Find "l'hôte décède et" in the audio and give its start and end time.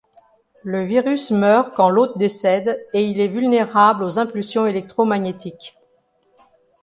1.91-3.05